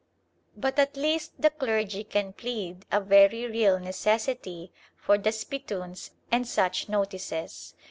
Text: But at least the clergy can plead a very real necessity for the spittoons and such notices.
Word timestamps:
But 0.57 0.79
at 0.79 0.97
least 0.97 1.39
the 1.39 1.51
clergy 1.51 2.03
can 2.03 2.33
plead 2.33 2.87
a 2.91 2.99
very 2.99 3.45
real 3.45 3.79
necessity 3.79 4.71
for 4.97 5.19
the 5.19 5.31
spittoons 5.31 6.09
and 6.31 6.47
such 6.47 6.89
notices. 6.89 7.75